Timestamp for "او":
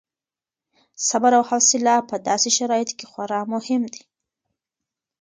1.37-1.43